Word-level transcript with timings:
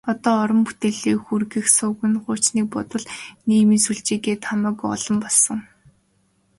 Одоо 0.11 0.33
уран 0.43 0.59
бүтээлээ 0.65 1.15
хүргэх 1.25 1.65
суваг 1.77 1.99
нь 2.11 2.21
хуучныг 2.23 2.67
бодвол 2.73 3.05
нийгмийн 3.47 3.81
сүлжээ 3.83 4.19
гээд 4.25 4.41
хамаагүй 4.49 4.87
олон 4.95 5.17
болсон. 5.23 5.59